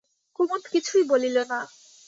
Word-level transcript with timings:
কুমুদ 0.39 0.63
কিছুই 0.71 1.03
বলিল 1.03 1.37
না। 1.43 1.59